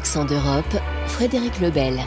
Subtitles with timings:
[0.00, 2.00] Accent d'Europe, Frédéric Lebel.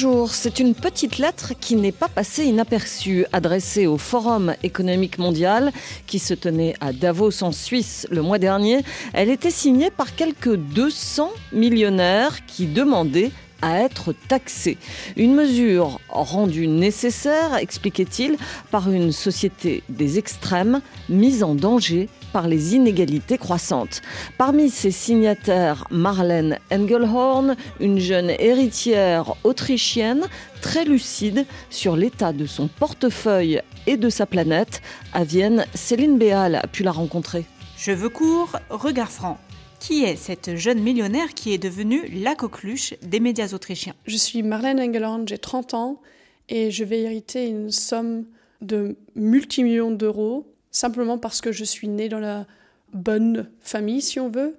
[0.00, 5.72] Bonjour, c'est une petite lettre qui n'est pas passée inaperçue, adressée au Forum économique mondial
[6.06, 8.84] qui se tenait à Davos en Suisse le mois dernier.
[9.12, 14.78] Elle était signée par quelques 200 millionnaires qui demandaient à être taxés.
[15.16, 18.36] Une mesure rendue nécessaire, expliquait-il,
[18.70, 24.02] par une société des extrêmes mise en danger par les inégalités croissantes.
[24.36, 30.26] Parmi ces signataires, Marlène Engelhorn, une jeune héritière autrichienne
[30.60, 34.82] très lucide sur l'état de son portefeuille et de sa planète.
[35.12, 37.46] À Vienne, Céline Béal a pu la rencontrer.
[37.76, 39.38] Cheveux courts, regard franc.
[39.80, 43.94] Qui est cette jeune millionnaire qui est devenue la coqueluche des médias autrichiens?
[44.06, 46.00] Je suis Marlène Engelhorn, j'ai 30 ans
[46.48, 48.24] et je vais hériter une somme
[48.60, 50.46] de multimillions d'euros
[50.78, 52.46] simplement parce que je suis née dans la
[52.92, 54.56] bonne famille, si on veut.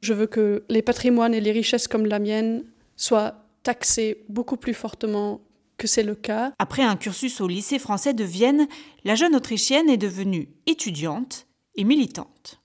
[0.00, 2.64] Je veux que les patrimoines et les richesses comme la mienne
[2.96, 5.40] soient taxés beaucoup plus fortement
[5.78, 6.52] que c'est le cas.
[6.58, 8.68] Après un cursus au lycée français de Vienne,
[9.04, 12.60] la jeune Autrichienne est devenue étudiante et militante.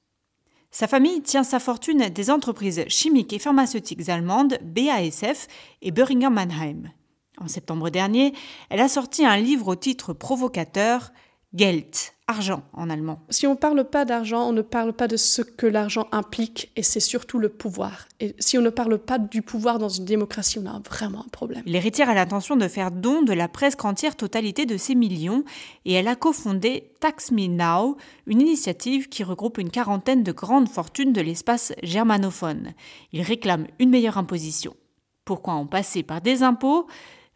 [0.70, 5.48] Sa famille tient sa fortune des entreprises chimiques et pharmaceutiques allemandes BASF
[5.82, 6.92] et Böhringer Mannheim.
[7.40, 8.34] En septembre dernier,
[8.70, 11.12] elle a sorti un livre au titre provocateur
[11.56, 11.96] Geld,
[12.28, 13.20] argent en allemand.
[13.30, 16.72] Si on ne parle pas d'argent, on ne parle pas de ce que l'argent implique
[16.76, 18.08] et c'est surtout le pouvoir.
[18.20, 21.30] Et si on ne parle pas du pouvoir dans une démocratie, on a vraiment un
[21.30, 21.64] problème.
[21.66, 25.44] L'héritière a l'intention de faire don de la presque entière totalité de ses millions
[25.86, 30.70] et elle a cofondé Tax Me Now, une initiative qui regroupe une quarantaine de grandes
[30.70, 32.74] fortunes de l'espace germanophone.
[33.14, 34.76] Il réclame une meilleure imposition.
[35.24, 36.88] Pourquoi en passer par des impôts?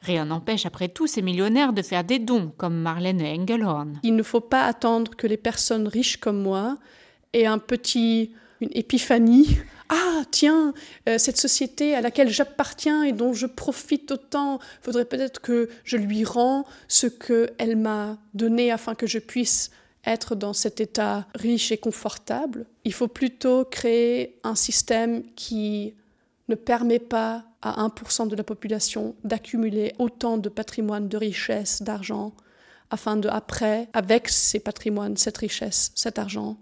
[0.01, 3.99] Rien n'empêche après tout ces millionnaires de faire des dons, comme Marlène Engelhorn.
[4.03, 6.77] Il ne faut pas attendre que les personnes riches comme moi
[7.33, 8.31] aient un petit,
[8.61, 9.59] une épiphanie.
[9.89, 10.73] Ah, tiens,
[11.07, 15.97] euh, cette société à laquelle j'appartiens et dont je profite autant, faudrait peut-être que je
[15.97, 19.69] lui rends ce qu'elle m'a donné afin que je puisse
[20.05, 22.65] être dans cet état riche et confortable.
[22.85, 25.93] Il faut plutôt créer un système qui
[26.47, 32.33] ne permet pas à 1% de la population d'accumuler autant de patrimoine, de richesse, d'argent,
[32.89, 36.57] afin de, après, avec ces patrimoines, cette richesse, cet argent,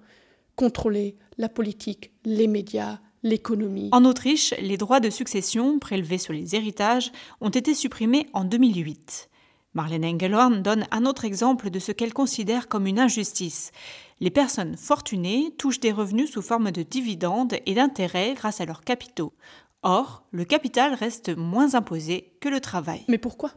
[0.56, 3.90] contrôler la politique, les médias, l'économie.
[3.92, 7.12] En Autriche, les droits de succession prélevés sur les héritages
[7.42, 9.30] ont été supprimés en 2008.
[9.74, 13.72] Marlène Engelhorn donne un autre exemple de ce qu'elle considère comme une injustice.
[14.20, 18.84] Les personnes fortunées touchent des revenus sous forme de dividendes et d'intérêts grâce à leurs
[18.84, 19.34] capitaux.
[19.82, 23.04] Or, le capital reste moins imposé que le travail.
[23.08, 23.54] Mais pourquoi?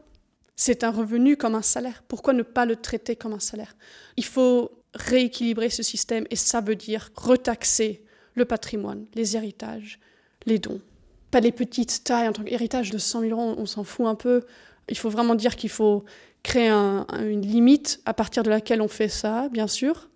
[0.55, 2.03] C'est un revenu comme un salaire.
[2.07, 3.75] Pourquoi ne pas le traiter comme un salaire?
[4.17, 9.99] Il faut rééquilibrer ce système et ça veut dire retaxer le patrimoine, les héritages,
[10.45, 10.81] les dons.
[11.31, 14.15] Pas les petites tailles en tant qu'héritage de 100 000 euros, on s'en fout un
[14.15, 14.43] peu.
[14.89, 16.05] Il faut vraiment dire qu'il faut
[16.43, 20.09] créer une limite à partir de laquelle on fait ça, bien sûr,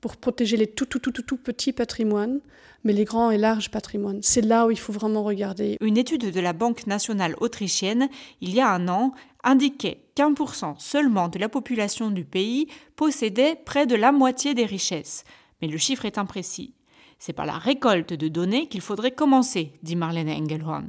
[0.00, 2.40] pour protéger les tout, tout, tout, tout, petits patrimoines,
[2.84, 4.20] mais les grands et larges patrimoines.
[4.22, 5.76] C'est là où il faut vraiment regarder.
[5.80, 8.08] Une étude de la Banque nationale autrichienne,
[8.40, 9.12] il y a un an,
[9.42, 14.54] indiquait qu'un pour cent seulement de la population du pays possédait près de la moitié
[14.54, 15.24] des richesses.
[15.60, 16.74] Mais le chiffre est imprécis.
[17.18, 20.88] C'est par la récolte de données qu'il faudrait commencer, dit Marlène Engelhorn.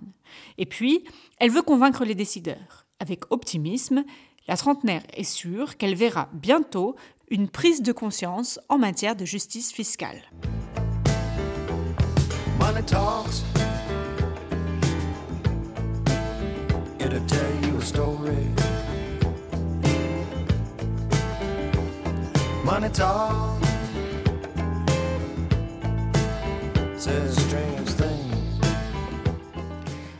[0.57, 1.03] Et puis,
[1.39, 2.85] elle veut convaincre les décideurs.
[2.99, 4.03] Avec optimisme,
[4.47, 6.95] la trentenaire est sûre qu'elle verra bientôt
[7.29, 10.21] une prise de conscience en matière de justice fiscale.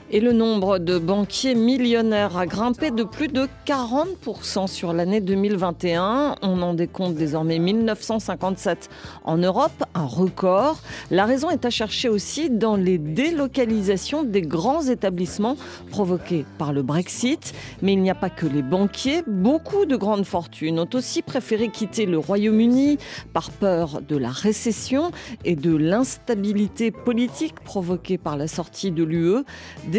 [0.09, 6.35] Et le nombre de banquiers millionnaires a grimpé de plus de 40% sur l'année 2021.
[6.41, 8.89] On en décompte désormais 1957
[9.25, 10.79] en Europe, un record.
[11.11, 15.57] La raison est à chercher aussi dans les délocalisations des grands établissements
[15.91, 17.53] provoquées par le Brexit.
[17.81, 19.23] Mais il n'y a pas que les banquiers.
[19.27, 22.97] Beaucoup de grandes fortunes ont aussi préféré quitter le Royaume-Uni
[23.33, 25.11] par peur de la récession
[25.43, 29.43] et de l'instabilité politique provoquée par la sortie de l'UE.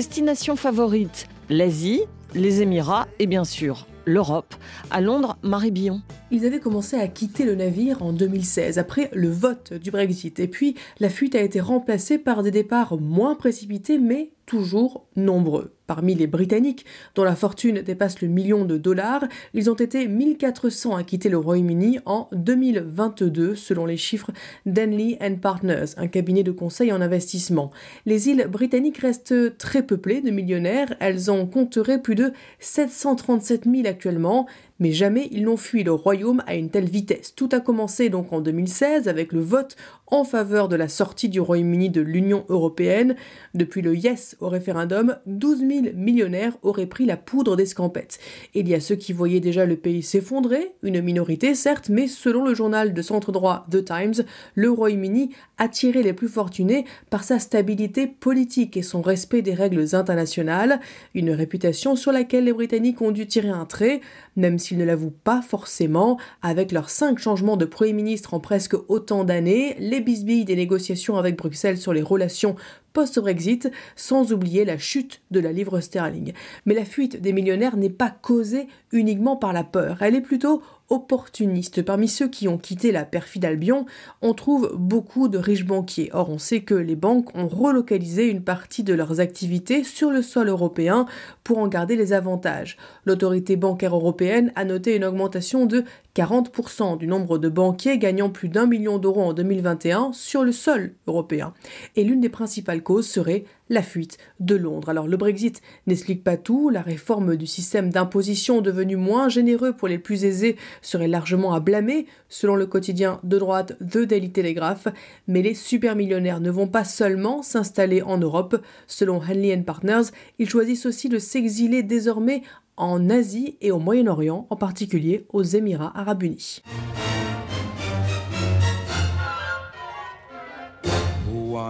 [0.08, 2.00] Destination favorite, l'Asie,
[2.34, 4.54] les Émirats et bien sûr l'Europe.
[4.90, 6.00] À Londres, Marie Billon.
[6.30, 10.40] ils avaient commencé à quitter le navire en 2016 après le vote du Brexit.
[10.40, 15.74] Et puis la fuite a été remplacée par des départs moins précipités mais toujours nombreux.
[15.86, 20.96] Parmi les Britanniques, dont la fortune dépasse le million de dollars, ils ont été 1400
[20.96, 24.30] à quitter le Royaume-Uni en 2022, selon les chiffres
[24.64, 27.70] d'Henley Partners, un cabinet de conseil en investissement.
[28.06, 33.86] Les îles britanniques restent très peuplées de millionnaires, elles en compteraient plus de 737 000
[33.86, 34.46] actuellement,
[34.78, 37.34] mais jamais ils n'ont fui le royaume à une telle vitesse.
[37.34, 39.76] Tout a commencé donc en 2016 avec le vote
[40.06, 43.14] en faveur de la sortie du Royaume-Uni de l'Union européenne.
[43.54, 48.18] Depuis le yes au référendum, 12 000 millionnaires auraient pris la poudre d'escampette.
[48.54, 52.44] Il y a ceux qui voyaient déjà le pays s'effondrer, une minorité certes, mais selon
[52.44, 57.38] le journal de centre droit The Times, le Royaume-Uni attirait les plus fortunés par sa
[57.38, 60.80] stabilité politique et son respect des règles internationales,
[61.14, 64.00] une réputation sur laquelle les Britanniques ont dû tirer un trait,
[64.36, 68.76] même s'ils ne l'avouent pas forcément, avec leurs cinq changements de Premier ministre en presque
[68.88, 72.54] autant d'années, les bisbilles des négociations avec Bruxelles sur les relations
[72.92, 76.32] post-Brexit, sans oublier la chute de la livre sterling.
[76.66, 80.62] Mais la fuite des millionnaires n'est pas causée uniquement par la peur, elle est plutôt
[80.90, 81.82] opportuniste.
[81.82, 83.86] Parmi ceux qui ont quitté la perfide Albion,
[84.22, 86.10] on trouve beaucoup de riches banquiers.
[86.12, 90.22] Or, on sait que les banques ont relocalisé une partie de leurs activités sur le
[90.22, 91.06] sol européen
[91.44, 92.76] pour en garder les avantages.
[93.04, 95.84] L'autorité bancaire européenne a noté une augmentation de
[96.18, 100.94] 40% du nombre de banquiers gagnant plus d'un million d'euros en 2021 sur le sol
[101.06, 101.54] européen.
[101.94, 104.88] Et l'une des principales causes serait la fuite de Londres.
[104.88, 109.86] Alors le Brexit n'explique pas tout, la réforme du système d'imposition devenu moins généreux pour
[109.86, 114.88] les plus aisés serait largement à blâmer, selon le quotidien de droite The Daily Telegraph,
[115.28, 120.10] mais les supermillionnaires ne vont pas seulement s'installer en Europe, selon Henley Partners,
[120.40, 122.42] ils choisissent aussi de s'exiler désormais
[122.78, 126.62] en Asie et au Moyen-Orient, en particulier aux Émirats arabes unis.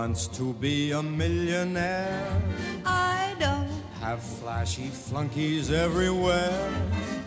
[0.09, 2.33] wants to be a millionaire?
[2.85, 3.69] I don't.
[4.01, 6.71] Have flashy flunkies everywhere.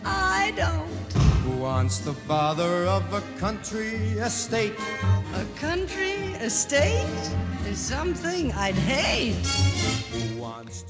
[0.04, 1.12] I don't.
[1.44, 3.94] Who wants the bother of a country
[4.28, 4.78] estate?
[5.34, 7.24] A country estate
[7.66, 10.31] is something I'd hate.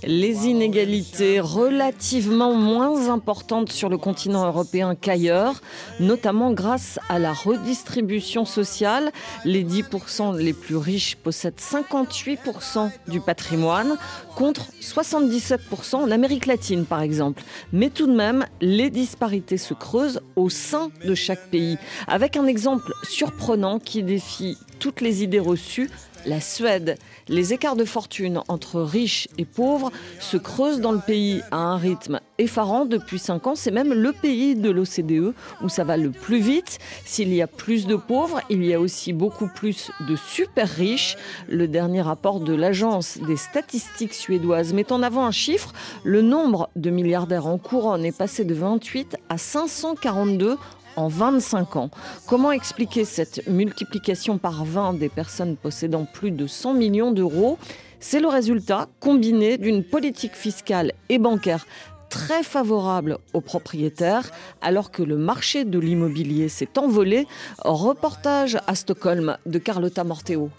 [0.04, 5.60] Les inégalités relativement moins importantes sur le continent européen qu'ailleurs,
[6.00, 9.12] notamment grâce à la redistribution sociale.
[9.44, 13.96] Les 10% les plus riches possèdent 58% du patrimoine
[14.34, 17.42] contre 77% en Amérique latine par exemple.
[17.72, 22.46] Mais tout de même, les disparités se creusent au sein de chaque pays, avec un
[22.46, 25.90] exemple surprenant qui défie toutes les idées reçues
[26.26, 26.96] la Suède.
[27.28, 29.90] Les écarts de fortune entre riches et pauvres
[30.20, 33.54] se creusent dans le pays à un rythme effarant depuis 5 ans.
[33.54, 36.78] C'est même le pays de l'OCDE où ça va le plus vite.
[37.04, 41.16] S'il y a plus de pauvres, il y a aussi beaucoup plus de super riches.
[41.48, 45.72] Le dernier rapport de l'agence des statistiques suédoises met en avant un chiffre.
[46.04, 50.56] Le nombre de milliardaires en couronne est passé de 28 à 542
[50.96, 51.90] en 25 ans.
[52.26, 57.58] Comment expliquer cette multiplication par 20 des personnes possédant plus de 100 millions d'euros?
[58.00, 61.66] C'est le résultat combiné d'une politique fiscale et bancaire
[62.08, 64.30] très favorable aux propriétaires
[64.60, 67.26] alors que le marché de l'immobilier s'est envolé.
[67.64, 70.50] Reportage à Stockholm de Carlotta Morteo.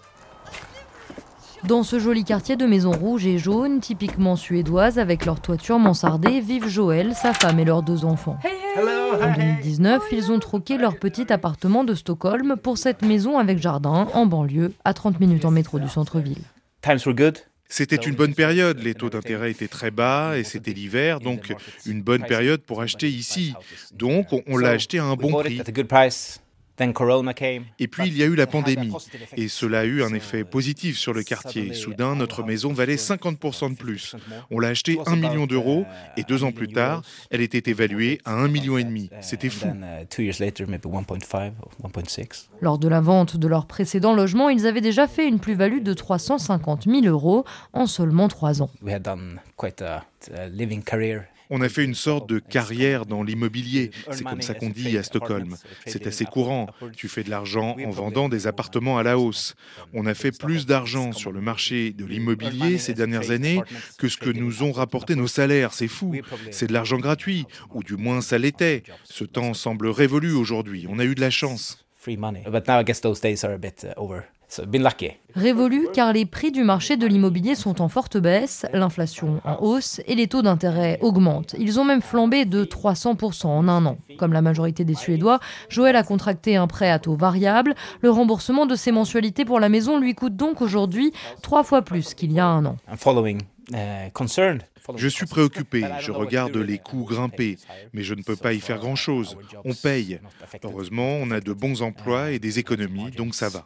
[1.66, 6.42] Dans ce joli quartier de maisons rouges et jaunes, typiquement suédoises, avec leur toiture mansardée,
[6.42, 8.38] vivent Joël, sa femme et leurs deux enfants.
[8.76, 14.08] En 2019, ils ont troqué leur petit appartement de Stockholm pour cette maison avec jardin
[14.14, 16.42] en banlieue, à 30 minutes en métro du centre-ville.
[17.70, 21.54] C'était une bonne période, les taux d'intérêt étaient très bas et c'était l'hiver, donc
[21.88, 23.54] une bonne période pour acheter ici.
[23.94, 25.62] Donc on, l'a acheté à un bon prix.
[27.80, 28.92] Et puis il y a eu la pandémie,
[29.38, 31.74] et cela a eu un effet positif sur le quartier.
[31.74, 34.16] Soudain, notre maison valait 50% de plus.
[34.52, 35.86] On l'a achetée 1 million d'euros,
[36.18, 38.78] et deux ans plus tard, elle était évaluée à 1,5 million.
[38.78, 39.10] et demi.
[39.22, 39.68] C'était fou.
[42.62, 45.94] Lors de la vente de leur précédent logement, ils avaient déjà fait une plus-value de
[45.94, 48.70] 350 000 euros en seulement trois ans.
[51.50, 53.92] On a fait une sorte de carrière dans l'immobilier.
[54.12, 55.56] C'est comme ça qu'on dit à Stockholm.
[55.86, 56.68] C'est assez courant.
[56.96, 59.56] Tu fais de l'argent en vendant des appartements à la hausse.
[59.94, 63.62] On a fait plus d'argent sur le marché de l'immobilier ces dernières années
[63.98, 65.74] que ce que nous ont rapporté nos salaires.
[65.74, 66.16] C'est fou.
[66.52, 68.84] C'est de l'argent gratuit, ou du moins ça l'était.
[69.04, 70.86] Ce temps semble révolu aujourd'hui.
[70.90, 71.86] On a eu de la chance.
[75.36, 80.00] Révolu car les prix du marché de l'immobilier sont en forte baisse, l'inflation en hausse
[80.06, 81.56] et les taux d'intérêt augmentent.
[81.58, 83.98] Ils ont même flambé de 300% en un an.
[84.18, 87.74] Comme la majorité des Suédois, Joël a contracté un prêt à taux variable.
[88.02, 92.14] Le remboursement de ses mensualités pour la maison lui coûte donc aujourd'hui trois fois plus
[92.14, 92.78] qu'il y a un an.
[94.96, 97.58] Je suis préoccupé, je regarde les coûts grimper,
[97.94, 99.38] mais je ne peux pas y faire grand-chose.
[99.64, 100.20] On paye.
[100.64, 103.66] Heureusement, on a de bons emplois et des économies, donc ça va.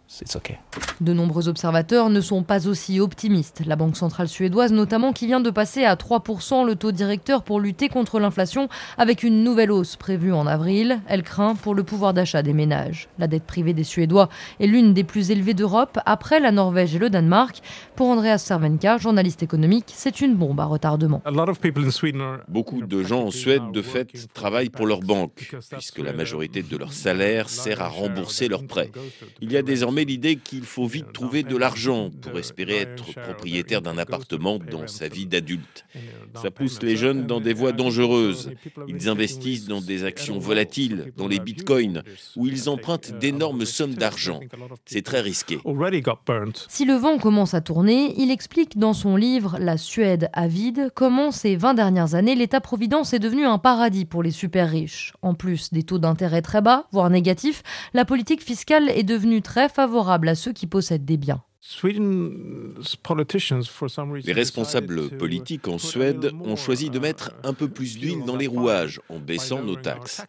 [1.02, 3.64] De nombreux observateurs ne sont pas aussi optimistes.
[3.66, 7.60] La Banque centrale suédoise notamment qui vient de passer à 3% le taux directeur pour
[7.60, 11.02] lutter contre l'inflation avec une nouvelle hausse prévue en avril.
[11.08, 13.10] Elle craint pour le pouvoir d'achat des ménages.
[13.18, 17.00] La dette privée des Suédois est l'une des plus élevées d'Europe après la Norvège et
[17.00, 17.62] le Danemark.
[17.96, 21.07] Pour Andreas Cervenka, journaliste économique, c'est une bombe à retardement.
[22.48, 26.78] Beaucoup de gens en Suède, de fait, travaillent pour leur banque, puisque la majorité de
[26.78, 28.92] leur salaire sert à rembourser leurs prêts.
[29.42, 33.82] Il y a désormais l'idée qu'il faut vite trouver de l'argent pour espérer être propriétaire
[33.82, 35.86] d'un appartement dans sa vie d'adulte.
[36.42, 38.52] Ça pousse les jeunes dans des voies dangereuses.
[38.88, 42.04] Ils investissent dans des actions volatiles, dans les bitcoins,
[42.36, 44.40] où ils empruntent d'énormes sommes d'argent.
[44.86, 45.60] C'est très risqué.
[46.70, 51.32] Si le vent commence à tourner, il explique dans son livre La Suède avide comment
[51.32, 55.14] ces 20 dernières années, l'État-providence est devenu un paradis pour les super riches.
[55.22, 57.62] En plus des taux d'intérêt très bas, voire négatifs,
[57.94, 61.44] la politique fiscale est devenue très favorable à ceux qui possèdent des biens.
[64.24, 68.48] Les responsables politiques en Suède ont choisi de mettre un peu plus d'huile dans les
[68.48, 70.24] rouages en baissant nos taxes.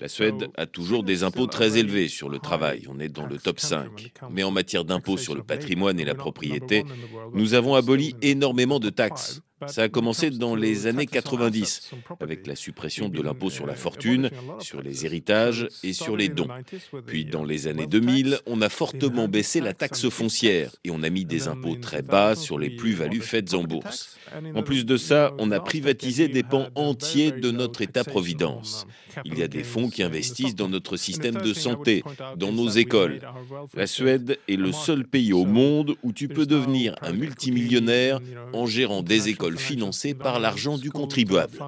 [0.00, 3.36] La Suède a toujours des impôts très élevés sur le travail, on est dans le
[3.36, 4.12] top 5.
[4.30, 6.84] Mais en matière d'impôts sur le patrimoine et la propriété,
[7.34, 9.42] nous avons aboli énormément de taxes.
[9.66, 11.90] Ça a commencé dans les années 90,
[12.20, 14.30] avec la suppression de l'impôt sur la fortune,
[14.60, 16.48] sur les héritages et sur les dons.
[17.06, 21.10] Puis dans les années 2000, on a fortement baissé la taxe foncière et on a
[21.10, 24.16] mis des impôts très bas sur les plus-values faites en bourse.
[24.54, 28.86] En plus de ça, on a privatisé des pans entiers de notre État-providence.
[29.24, 32.02] Il y a des fonds qui investissent dans notre système de santé,
[32.36, 33.20] dans nos écoles.
[33.74, 38.20] La Suède est le seul pays au monde où tu peux devenir un multimillionnaire
[38.52, 41.58] en gérant des écoles financées par l'argent du contribuable.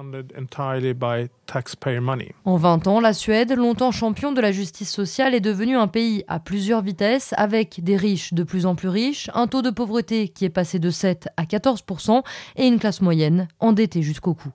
[2.45, 6.23] En 20 ans, la Suède, longtemps champion de la justice sociale, est devenue un pays
[6.27, 10.27] à plusieurs vitesses, avec des riches de plus en plus riches, un taux de pauvreté
[10.27, 11.83] qui est passé de 7 à 14
[12.55, 14.49] et une classe moyenne endettée jusqu'au cou.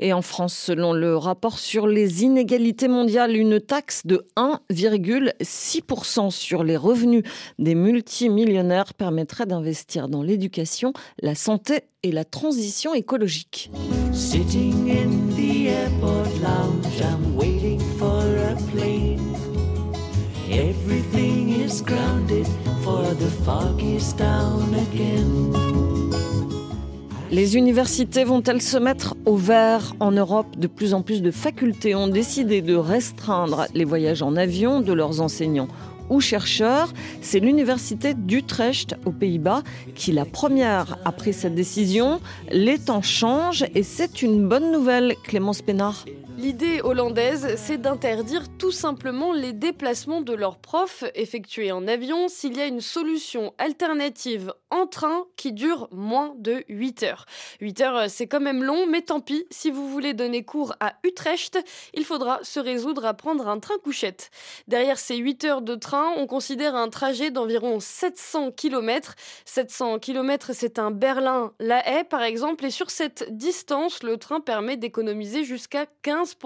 [0.00, 6.64] Et en France, selon le rapport sur les inégalités mondiales, une taxe de 1,6% sur
[6.64, 7.22] les revenus
[7.58, 13.70] des multimillionnaires permettrait d'investir dans l'éducation, la santé et la transition écologique.
[20.52, 22.44] Everything is grounded
[22.82, 23.30] for the
[24.74, 25.79] again.
[27.32, 30.58] Les universités vont-elles se mettre au vert en Europe?
[30.58, 34.92] De plus en plus de facultés ont décidé de restreindre les voyages en avion de
[34.92, 35.68] leurs enseignants
[36.08, 36.92] ou chercheurs.
[37.22, 39.62] C'est l'université d'Utrecht aux Pays-Bas
[39.94, 42.20] qui, la première, a pris cette décision.
[42.50, 46.06] Les temps changent et c'est une bonne nouvelle, Clémence Pénard.
[46.36, 52.56] L'idée hollandaise, c'est d'interdire tout simplement les déplacements de leurs profs effectués en avion s'il
[52.56, 57.26] y a une solution alternative en train qui dure moins de 8 heures.
[57.60, 60.94] 8 heures, c'est quand même long, mais tant pis, si vous voulez donner cours à
[61.04, 61.58] Utrecht,
[61.94, 64.30] il faudra se résoudre à prendre un train couchette.
[64.68, 69.14] Derrière ces 8 heures de train, on considère un trajet d'environ 700 km.
[69.44, 74.76] 700 km, c'est un Berlin-La Haye par exemple, et sur cette distance, le train permet
[74.76, 76.36] d'économiser jusqu'à 15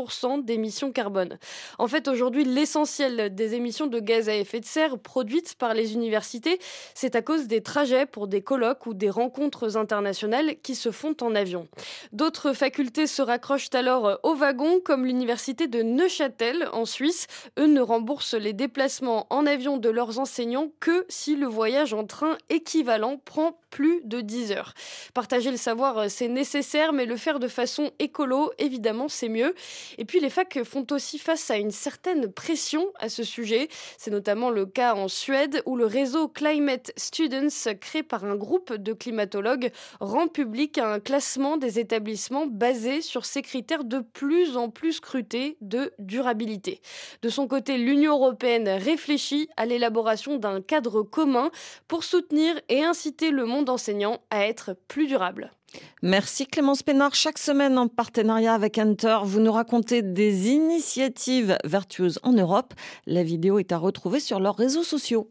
[0.43, 1.39] d'émissions carbone.
[1.79, 5.95] En fait, aujourd'hui, l'essentiel des émissions de gaz à effet de serre produites par les
[5.95, 6.59] universités,
[6.95, 11.17] c'est à cause des trajets pour des colloques ou des rencontres internationales qui se font
[11.21, 11.67] en avion.
[12.13, 17.27] D'autres facultés se raccrochent alors au wagon, comme l'université de Neuchâtel en Suisse.
[17.59, 22.07] Eux ne remboursent les déplacements en avion de leurs enseignants que si le voyage en
[22.07, 24.73] train équivalent prend plus de 10 heures.
[25.15, 29.53] Partager le savoir, c'est nécessaire, mais le faire de façon écolo, évidemment, c'est mieux.
[29.99, 33.67] Et puis les facs font aussi face à une certaine pression à ce sujet.
[33.99, 38.73] C'est notamment le cas en Suède où le réseau Climate Students, créé par un groupe
[38.73, 44.71] de climatologues, rend public un classement des établissements basé sur ces critères de plus en
[44.71, 46.81] plus scrutés de durabilité.
[47.23, 51.51] De son côté, l'Union européenne réfléchit à l'élaboration d'un cadre commun
[51.89, 55.51] pour soutenir et inciter le monde d'enseignants à être plus durables.
[56.03, 57.15] Merci Clémence Pénard.
[57.15, 62.75] Chaque semaine, en partenariat avec Hunter, vous nous racontez des initiatives vertueuses en Europe.
[63.07, 65.31] La vidéo est à retrouver sur leurs réseaux sociaux.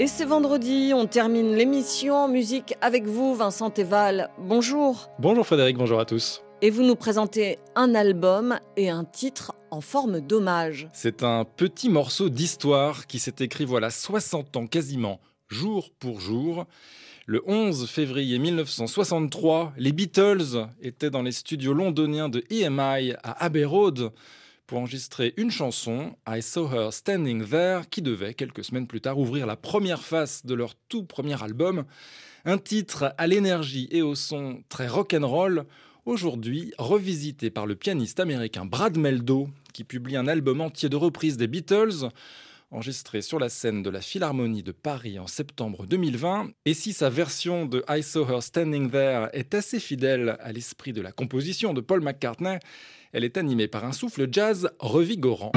[0.00, 4.28] Et c'est vendredi, on termine l'émission en musique avec vous, Vincent Teval.
[4.38, 5.08] Bonjour.
[5.18, 6.42] Bonjour Frédéric, bonjour à tous.
[6.64, 10.88] Et vous nous présentez un album et un titre en forme d'hommage.
[10.94, 16.64] C'est un petit morceau d'histoire qui s'est écrit voilà 60 ans quasiment, jour pour jour.
[17.26, 23.66] Le 11 février 1963, les Beatles étaient dans les studios londoniens de EMI à Abbey
[23.66, 24.10] Road
[24.66, 29.18] pour enregistrer une chanson, I Saw Her Standing There, qui devait, quelques semaines plus tard,
[29.18, 31.84] ouvrir la première face de leur tout premier album.
[32.46, 35.66] Un titre à l'énergie et au son très rock'n'roll,
[36.06, 41.36] aujourd'hui revisité par le pianiste américain Brad Meldo, qui publie un album entier de reprises
[41.36, 42.08] des Beatles
[42.74, 46.50] enregistré sur la scène de la Philharmonie de Paris en septembre 2020.
[46.66, 50.92] Et si sa version de I Saw Her Standing There est assez fidèle à l'esprit
[50.92, 52.58] de la composition de Paul McCartney,
[53.12, 55.52] elle est animée par un souffle jazz revigorant.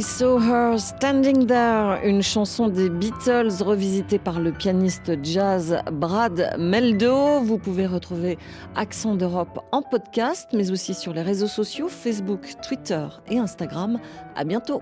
[0.00, 6.56] I Saw Her Standing There, une chanson des Beatles revisitée par le pianiste jazz Brad
[6.58, 7.40] Meldo.
[7.40, 8.38] Vous pouvez retrouver
[8.76, 13.98] Accent d'Europe en podcast, mais aussi sur les réseaux sociaux Facebook, Twitter et Instagram.
[14.36, 14.80] À bientôt.